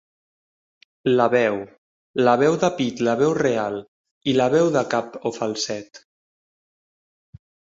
La 1.19 1.25
veu, 1.33 1.57
la 2.27 2.33
veu 2.43 2.57
de 2.63 2.71
pit 2.81 3.03
la 3.09 3.15
veu 3.21 3.35
real, 3.41 3.77
i 4.33 4.35
la 4.41 4.49
veu 4.57 4.73
de 4.83 4.87
cap 4.95 5.21
o 5.31 5.37
falset 5.39 6.05